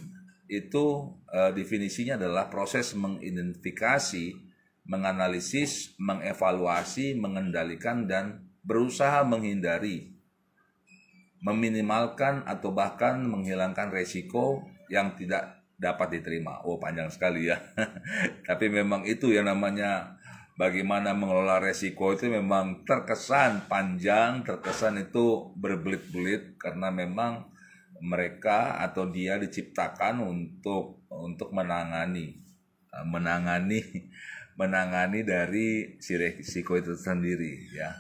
[0.51, 4.37] itu uh, definisinya adalah proses mengidentifikasi,
[4.85, 10.20] menganalisis, mengevaluasi, mengendalikan dan berusaha menghindari
[11.41, 16.61] meminimalkan atau bahkan menghilangkan resiko yang tidak dapat diterima.
[16.69, 17.57] Oh panjang sekali ya.
[18.49, 20.21] Tapi memang itu yang namanya
[20.61, 27.49] bagaimana mengelola resiko itu memang terkesan panjang, terkesan itu berbelit-belit karena memang
[28.01, 32.41] mereka atau dia diciptakan untuk untuk menangani
[33.05, 33.81] menangani
[34.61, 37.93] menangani dari si resiko itu sendiri ya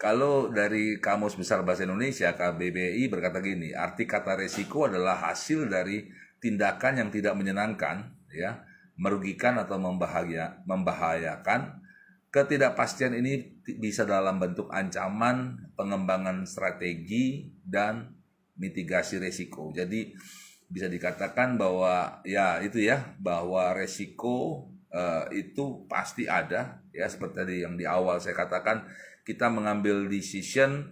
[0.00, 6.08] kalau dari Kamus Besar Bahasa Indonesia, KBBI berkata gini, arti kata resiko adalah hasil dari
[6.40, 8.64] tindakan yang tidak menyenangkan, ya,
[8.96, 11.84] merugikan atau membahaya, membahayakan.
[12.32, 18.16] Ketidakpastian ini bisa dalam bentuk ancaman, pengembangan strategi, dan
[18.56, 19.68] mitigasi resiko.
[19.76, 20.16] Jadi
[20.64, 24.64] bisa dikatakan bahwa ya itu ya, bahwa resiko
[24.96, 28.88] uh, itu pasti ada, ya seperti tadi yang di awal saya katakan
[29.30, 30.90] kita mengambil decision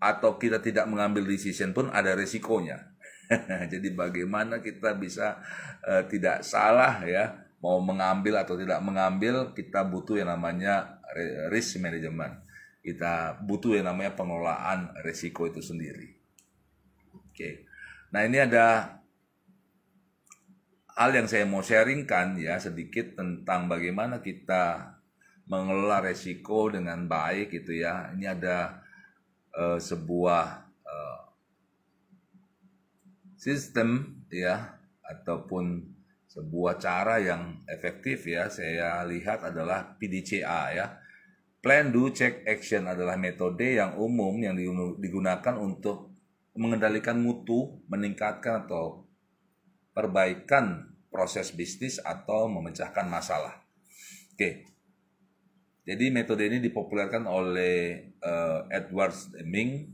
[0.00, 2.96] atau kita tidak mengambil decision pun ada resikonya.
[3.72, 5.44] Jadi bagaimana kita bisa
[5.84, 11.02] uh, tidak salah ya mau mengambil atau tidak mengambil kita butuh yang namanya
[11.52, 12.44] risk management.
[12.84, 16.14] Kita butuh yang namanya pengelolaan resiko itu sendiri.
[17.10, 17.66] Oke.
[18.14, 18.96] Nah, ini ada
[20.96, 24.95] hal yang saya mau sharingkan ya sedikit tentang bagaimana kita
[25.46, 28.10] mengelola resiko dengan baik gitu ya.
[28.14, 28.82] Ini ada
[29.54, 30.44] uh, sebuah
[30.82, 31.20] uh,
[33.38, 35.94] sistem ya ataupun
[36.26, 40.86] sebuah cara yang efektif ya saya lihat adalah PDCA ya.
[41.64, 44.54] Plan, do, check, action adalah metode yang umum yang
[45.02, 46.14] digunakan untuk
[46.54, 49.02] mengendalikan mutu, meningkatkan atau
[49.90, 53.66] perbaikan proses bisnis atau memecahkan masalah.
[54.36, 54.75] Oke,
[55.86, 59.86] jadi metode ini dipopulerkan oleh uh, Edward Deming,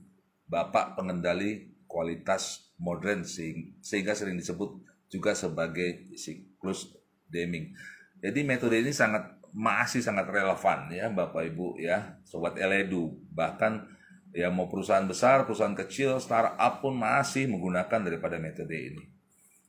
[0.49, 4.81] bapak pengendali kualitas modern sehingga sering disebut
[5.13, 6.97] juga sebagai siklus
[7.29, 7.77] Deming.
[8.25, 13.13] Jadi metode ini sangat masih sangat relevan ya Bapak Ibu ya, sobat Eledu.
[13.37, 13.85] Bahkan
[14.33, 19.05] ya mau perusahaan besar, perusahaan kecil, startup pun masih menggunakan daripada metode ini.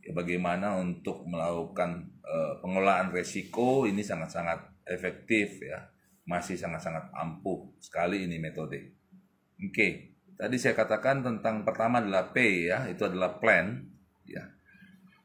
[0.03, 5.92] Ya, bagaimana untuk melakukan uh, pengelolaan resiko ini sangat-sangat efektif ya,
[6.23, 8.95] masih sangat-sangat ampuh sekali ini metode.
[9.59, 9.91] Oke, okay.
[10.39, 13.83] tadi saya katakan tentang pertama adalah P ya, itu adalah plan
[14.23, 14.43] ya.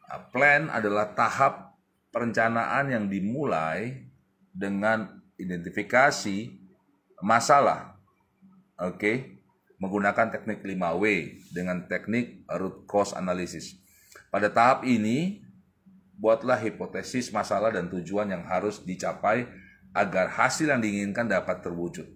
[0.08, 1.78] Nah, plan adalah tahap
[2.10, 4.08] perencanaan yang dimulai
[4.50, 6.50] dengan identifikasi
[7.22, 7.94] masalah.
[8.78, 9.16] Oke, okay?
[9.78, 11.04] menggunakan teknik 5W
[11.54, 13.78] dengan teknik root cause analysis.
[14.30, 15.42] Pada tahap ini,
[16.18, 19.46] buatlah hipotesis masalah dan tujuan yang harus dicapai
[19.92, 22.06] agar hasil yang diinginkan dapat terwujud.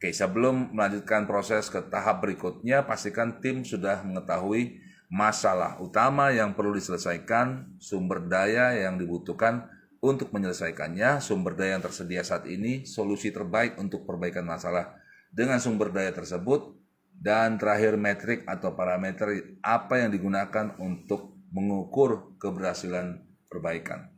[0.00, 4.80] Oke, sebelum melanjutkan proses ke tahap berikutnya, pastikan tim sudah mengetahui
[5.12, 9.68] masalah utama yang perlu diselesaikan, sumber daya yang dibutuhkan,
[10.00, 14.96] untuk menyelesaikannya, sumber daya yang tersedia saat ini solusi terbaik untuk perbaikan masalah
[15.28, 16.80] dengan sumber daya tersebut
[17.12, 23.20] dan terakhir metrik atau parameter apa yang digunakan untuk mengukur keberhasilan
[23.52, 24.08] perbaikan.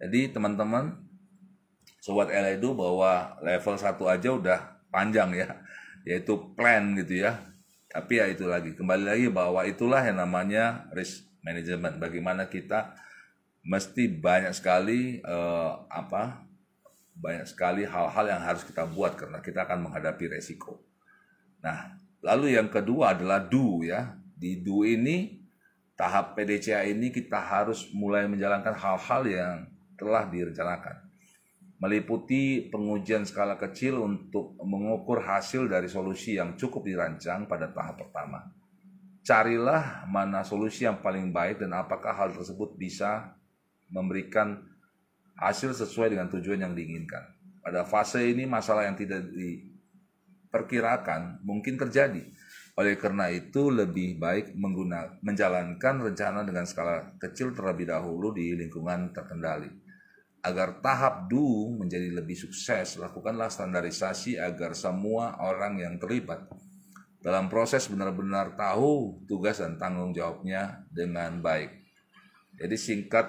[0.00, 1.11] Jadi teman-teman
[2.02, 4.58] sobat Eledu bahwa level 1 aja udah
[4.90, 5.48] panjang ya,
[6.02, 7.38] yaitu plan gitu ya.
[7.86, 12.02] Tapi ya itu lagi kembali lagi bahwa itulah yang namanya risk management.
[12.02, 12.98] Bagaimana kita
[13.62, 16.42] mesti banyak sekali uh, apa
[17.14, 20.82] banyak sekali hal-hal yang harus kita buat karena kita akan menghadapi resiko.
[21.62, 24.18] Nah, lalu yang kedua adalah do ya.
[24.34, 25.38] Di do ini
[25.94, 29.54] tahap PDCA ini kita harus mulai menjalankan hal-hal yang
[29.94, 31.11] telah direncanakan.
[31.82, 38.54] Meliputi pengujian skala kecil untuk mengukur hasil dari solusi yang cukup dirancang pada tahap pertama.
[39.26, 43.34] Carilah mana solusi yang paling baik dan apakah hal tersebut bisa
[43.90, 44.62] memberikan
[45.34, 47.34] hasil sesuai dengan tujuan yang diinginkan.
[47.66, 52.22] Pada fase ini masalah yang tidak diperkirakan mungkin terjadi.
[52.78, 59.10] Oleh karena itu lebih baik mengguna, menjalankan rencana dengan skala kecil terlebih dahulu di lingkungan
[59.10, 59.81] terkendali.
[60.42, 66.50] Agar tahap do menjadi lebih sukses, lakukanlah standarisasi agar semua orang yang terlibat.
[67.22, 71.70] Dalam proses benar-benar tahu tugas dan tanggung jawabnya dengan baik.
[72.58, 73.26] Jadi singkat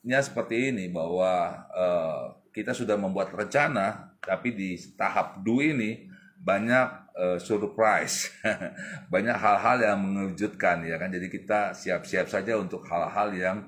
[0.00, 6.08] nya seperti ini bahwa uh, kita sudah membuat rencana tapi di tahap dua ini
[6.40, 8.32] banyak uh, surprise.
[9.12, 11.12] Banyak hal-hal yang mengejutkan ya kan?
[11.12, 13.58] Jadi kita siap-siap saja untuk hal-hal yang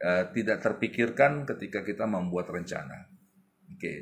[0.00, 3.06] uh, tidak terpikirkan ketika kita membuat rencana
[3.70, 3.94] oke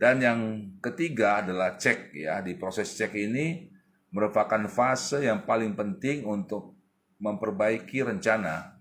[0.00, 0.40] dan yang
[0.78, 3.70] ketiga adalah cek ya di proses cek ini
[4.10, 6.74] merupakan fase yang paling penting untuk
[7.20, 8.80] memperbaiki rencana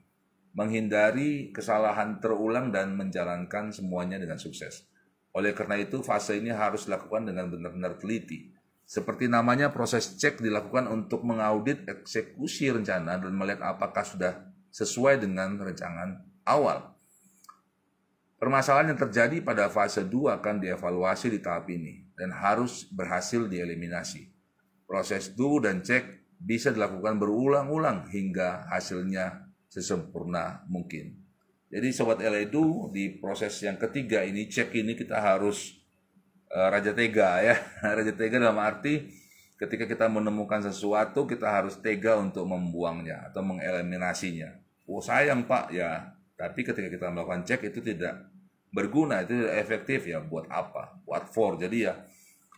[0.54, 4.90] menghindari kesalahan terulang dan menjalankan semuanya dengan sukses.
[5.32, 8.50] Oleh karena itu, fase ini harus dilakukan dengan benar-benar teliti.
[8.84, 15.62] Seperti namanya, proses cek dilakukan untuk mengaudit eksekusi rencana dan melihat apakah sudah sesuai dengan
[15.62, 16.90] rencangan awal.
[18.40, 24.32] Permasalahan yang terjadi pada fase 2 akan dievaluasi di tahap ini dan harus berhasil dieliminasi.
[24.88, 31.20] Proses do dan cek bisa dilakukan berulang-ulang hingga hasilnya sesempurna mungkin.
[31.70, 35.78] Jadi sobat Eledu di proses yang ketiga ini cek ini kita harus
[36.50, 37.56] uh, raja tega ya.
[37.98, 39.14] raja tega dalam arti
[39.60, 44.58] ketika kita menemukan sesuatu kita harus tega untuk membuangnya atau mengeliminasinya.
[44.90, 48.32] Oh sayang Pak ya, tapi ketika kita melakukan cek itu tidak
[48.72, 51.04] berguna, itu tidak efektif ya buat apa?
[51.04, 51.60] What for?
[51.60, 52.00] Jadi ya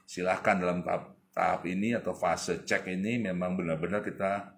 [0.05, 4.53] silahkan dalam tahap, tahap ini atau fase cek ini memang benar-benar kita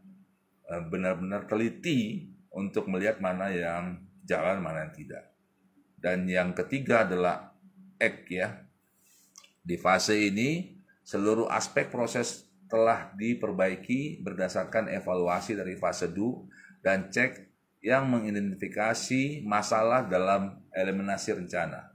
[0.67, 5.23] eh, benar-benar teliti untuk melihat mana yang jalan, mana yang tidak.
[5.95, 7.55] Dan yang ketiga adalah
[7.95, 8.59] act ya.
[9.63, 10.75] Di fase ini
[11.07, 16.43] seluruh aspek proses telah diperbaiki berdasarkan evaluasi dari fase do
[16.83, 17.52] dan cek
[17.83, 21.91] yang mengidentifikasi masalah dalam eliminasi rencana.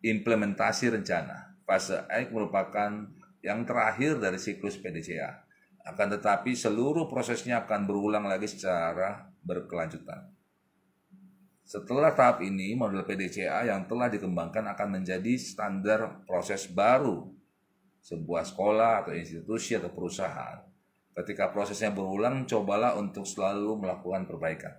[0.00, 1.60] Implementasi rencana.
[1.68, 3.04] Fase act merupakan
[3.44, 5.44] yang terakhir dari siklus PDCA
[5.86, 10.34] akan tetapi seluruh prosesnya akan berulang lagi secara berkelanjutan.
[11.62, 17.30] Setelah tahap ini, model PDCA yang telah dikembangkan akan menjadi standar proses baru
[18.02, 20.62] sebuah sekolah atau institusi atau perusahaan.
[21.16, 24.76] Ketika prosesnya berulang, cobalah untuk selalu melakukan perbaikan.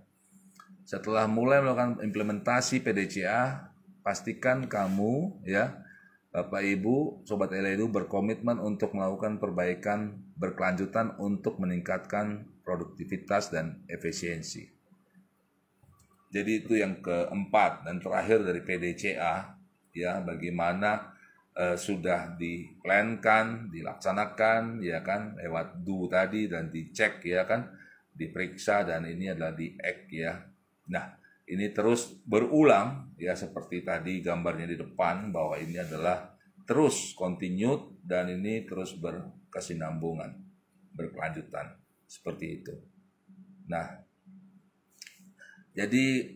[0.85, 3.73] Setelah mulai melakukan implementasi PDCA,
[4.05, 5.83] pastikan kamu ya
[6.29, 14.69] Bapak Ibu, Sobat Eledu berkomitmen untuk melakukan perbaikan berkelanjutan untuk meningkatkan produktivitas dan efisiensi.
[16.27, 19.55] jadi itu yang keempat dan terakhir dari PDCA
[19.95, 21.16] ya bagaimana
[21.57, 27.73] uh, sudah diplankan, dilaksanakan ya kan lewat do tadi dan dicek ya kan,
[28.13, 30.37] diperiksa dan ini adalah di act ya.
[30.93, 31.17] Nah,
[31.49, 36.37] ini terus berulang ya seperti tadi gambarnya di depan bahwa ini adalah
[36.67, 40.35] terus continued dan ini terus berkesinambungan,
[40.93, 42.75] berkelanjutan seperti itu.
[43.67, 44.03] Nah,
[45.75, 46.35] jadi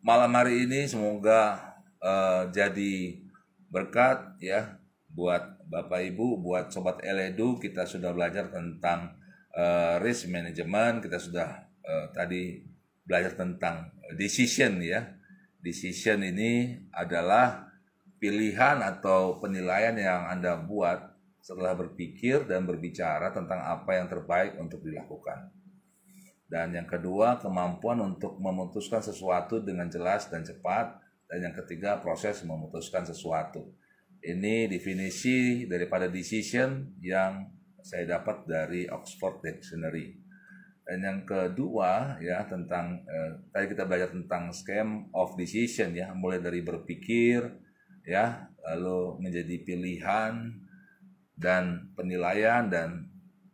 [0.00, 3.24] malam hari ini semoga uh, jadi
[3.70, 4.78] berkat ya
[5.10, 9.14] buat Bapak Ibu, buat sobat Eledu kita sudah belajar tentang
[9.54, 11.48] uh, risk management, kita sudah
[11.86, 12.62] uh, tadi
[13.06, 15.18] belajar tentang decision ya.
[15.60, 17.70] Decision ini adalah
[18.20, 21.10] pilihan atau penilaian yang Anda buat
[21.40, 25.52] setelah berpikir dan berbicara tentang apa yang terbaik untuk dilakukan.
[26.50, 30.98] Dan yang kedua, kemampuan untuk memutuskan sesuatu dengan jelas dan cepat.
[31.30, 33.70] Dan yang ketiga, proses memutuskan sesuatu.
[34.18, 37.46] Ini definisi daripada decision yang
[37.78, 40.18] saya dapat dari Oxford Dictionary.
[40.82, 46.42] Dan yang kedua ya tentang eh, tadi kita belajar tentang scam of decision ya, mulai
[46.42, 47.46] dari berpikir
[48.02, 50.50] ya, lalu menjadi pilihan
[51.38, 53.06] dan penilaian dan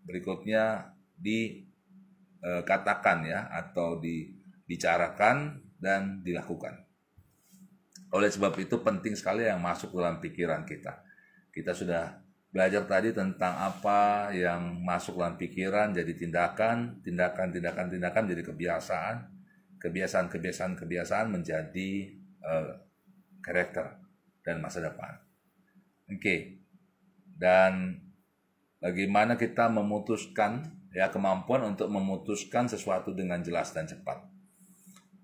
[0.08, 6.86] berikutnya dikatakan ya atau dibicarakan dan dilakukan.
[8.16, 11.04] Oleh sebab itu penting sekali yang masuk dalam pikiran kita.
[11.52, 12.16] Kita sudah
[12.48, 19.16] belajar tadi tentang apa yang masuk dalam pikiran jadi tindakan, tindakan, tindakan, tindakan jadi kebiasaan,
[19.76, 21.90] kebiasaan, kebiasaan, kebiasaan menjadi
[22.40, 22.80] uh,
[23.44, 24.00] karakter
[24.40, 25.20] dan masa depan.
[26.08, 26.40] Oke, okay.
[27.36, 28.00] dan
[28.80, 30.64] bagaimana kita memutuskan
[30.96, 34.36] ya kemampuan untuk memutuskan sesuatu dengan jelas dan cepat.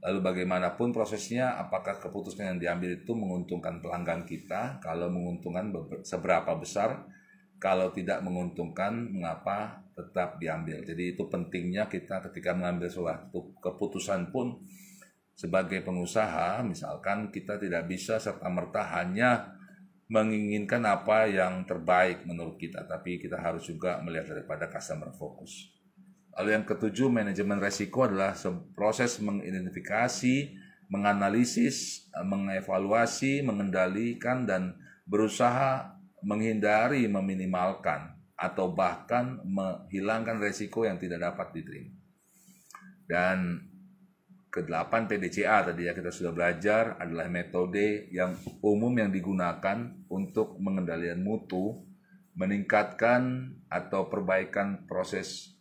[0.02, 4.82] Lalu bagaimanapun prosesnya, apakah keputusan yang diambil itu menguntungkan pelanggan kita?
[4.82, 5.70] Kalau menguntungkan
[6.02, 7.06] seberapa besar?
[7.62, 10.82] kalau tidak menguntungkan mengapa tetap diambil.
[10.82, 14.66] Jadi itu pentingnya kita ketika mengambil suatu keputusan pun
[15.38, 19.54] sebagai pengusaha misalkan kita tidak bisa serta merta hanya
[20.10, 25.72] menginginkan apa yang terbaik menurut kita, tapi kita harus juga melihat daripada customer focus.
[26.32, 28.32] Lalu yang ketujuh, manajemen resiko adalah
[28.72, 30.56] proses mengidentifikasi,
[30.88, 41.92] menganalisis, mengevaluasi, mengendalikan, dan berusaha menghindari meminimalkan atau bahkan menghilangkan resiko yang tidak dapat diterima.
[43.04, 43.68] Dan
[44.48, 51.20] kedelapan PDCA tadi ya kita sudah belajar adalah metode yang umum yang digunakan untuk mengendalikan
[51.20, 51.84] mutu,
[52.32, 55.51] meningkatkan atau perbaikan proses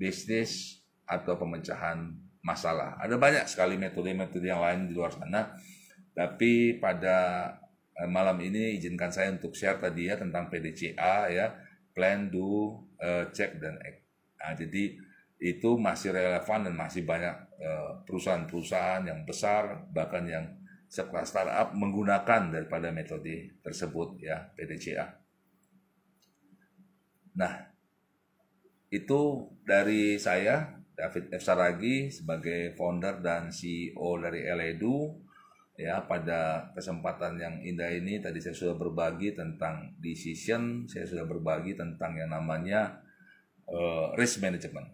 [0.00, 2.08] bisnis atau pemecahan
[2.40, 2.96] masalah.
[2.96, 5.52] Ada banyak sekali metode-metode yang lain di luar sana,
[6.16, 7.52] tapi pada
[8.00, 11.52] Eh, malam ini izinkan saya untuk share tadi ya tentang PDCA ya
[11.92, 14.00] plan do uh, check dan act.
[14.40, 14.96] Nah, jadi
[15.36, 20.44] itu masih relevan dan masih banyak eh, perusahaan-perusahaan yang besar bahkan yang
[20.88, 25.06] sekelas startup menggunakan daripada metode tersebut ya PDCA.
[27.36, 27.69] Nah,
[28.90, 31.42] itu dari saya David F.
[31.46, 35.14] Saragi sebagai founder dan CEO dari Eledu
[35.80, 41.72] ya pada kesempatan yang indah ini tadi saya sudah berbagi tentang decision, saya sudah berbagi
[41.72, 43.00] tentang yang namanya
[43.64, 44.92] uh, risk management.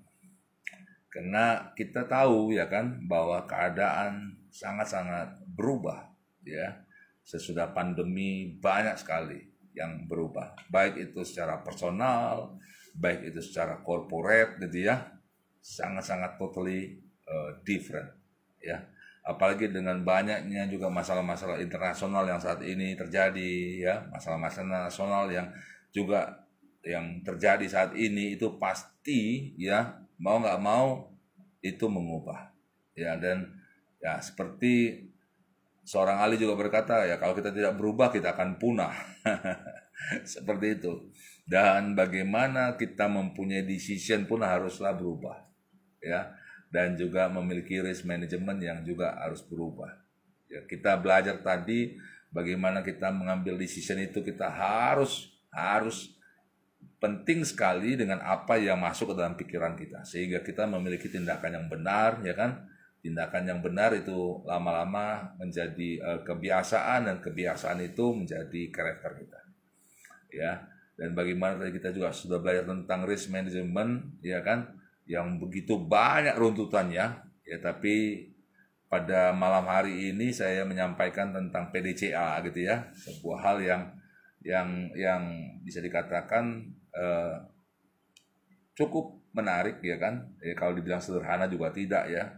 [1.11, 6.13] Karena kita tahu ya kan bahwa keadaan sangat-sangat berubah
[6.47, 6.85] ya.
[7.27, 9.43] Sesudah pandemi banyak sekali
[9.75, 12.55] yang berubah, baik itu secara personal,
[12.97, 15.13] baik itu secara corporate gitu ya.
[15.61, 16.97] Sangat-sangat totally
[17.29, 18.09] uh, different
[18.63, 18.81] ya.
[19.27, 23.95] Apalagi dengan banyaknya juga masalah-masalah internasional yang saat ini terjadi ya.
[24.09, 25.47] Masalah-masalah nasional yang
[25.93, 26.47] juga
[26.87, 31.11] yang terjadi saat ini itu pasti ya mau nggak mau
[31.61, 32.55] itu mengubah
[32.97, 33.19] ya.
[33.19, 33.51] Dan
[33.99, 35.05] ya seperti
[35.87, 38.95] seorang ahli juga berkata ya kalau kita tidak berubah kita akan punah.
[40.23, 40.93] Seperti itu
[41.47, 45.47] dan bagaimana kita mempunyai decision pun haruslah berubah
[46.03, 46.35] ya.
[46.67, 49.95] Dan juga memiliki risk management yang juga harus berubah.
[50.51, 51.95] Ya, kita belajar tadi
[52.35, 56.11] bagaimana kita mengambil decision itu kita harus harus
[56.99, 60.03] penting sekali dengan apa yang masuk ke dalam pikiran kita.
[60.03, 62.67] Sehingga kita memiliki tindakan yang benar ya kan?
[62.99, 69.47] Tindakan yang benar itu lama-lama menjadi uh, kebiasaan dan kebiasaan itu menjadi karakter kita
[70.37, 74.73] ya dan bagaimana tadi kita juga sudah belajar tentang risk management ya kan
[75.05, 78.27] yang begitu banyak runtutannya ya tapi
[78.87, 83.83] pada malam hari ini saya menyampaikan tentang PDCA gitu ya, sebuah hal yang
[84.47, 85.23] yang yang
[85.67, 87.43] bisa dikatakan uh,
[88.79, 90.31] cukup menarik ya kan.
[90.39, 92.31] Ya, kalau dibilang sederhana juga tidak ya,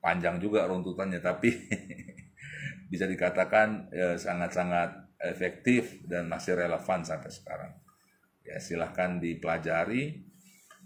[0.00, 1.52] panjang juga runtutannya tapi
[2.92, 4.90] bisa dikatakan sangat sangat-sangat
[5.20, 7.72] efektif dan masih relevan sampai sekarang.
[8.50, 10.26] Ya silahkan dipelajari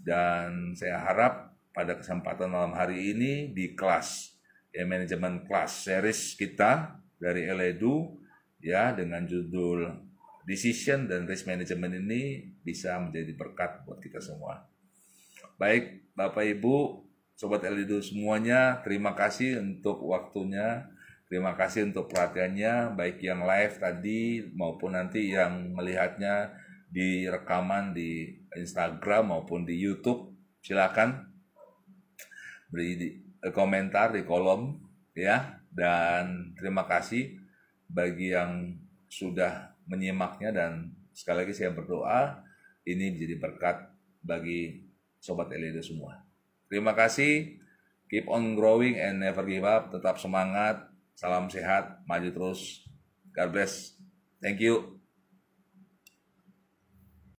[0.05, 4.37] dan saya harap pada kesempatan malam hari ini di kelas
[4.69, 8.21] ya manajemen kelas series kita dari Eledu
[8.61, 9.89] ya dengan judul
[10.45, 14.69] Decision dan Risk Management ini bisa menjadi berkat buat kita semua.
[15.57, 17.01] Baik, Bapak Ibu,
[17.33, 20.85] Sobat Eledu semuanya, terima kasih untuk waktunya.
[21.25, 26.53] Terima kasih untuk perhatiannya, baik yang live tadi maupun nanti yang melihatnya
[26.89, 30.33] di rekaman di Instagram maupun di YouTube.
[30.61, 31.29] Silakan
[32.69, 34.73] beri Eh, komentar di kolom
[35.13, 37.37] ya dan terima kasih
[37.85, 38.73] bagi yang
[39.05, 42.41] sudah menyimaknya dan sekali lagi saya berdoa
[42.89, 43.85] ini menjadi berkat
[44.25, 44.89] bagi
[45.21, 46.25] sobat Elido semua.
[46.65, 47.61] Terima kasih.
[48.09, 49.93] Keep on growing and never give up.
[49.93, 50.81] Tetap semangat.
[51.13, 52.01] Salam sehat.
[52.09, 52.81] Maju terus.
[53.29, 53.93] God bless.
[54.41, 54.94] Thank you.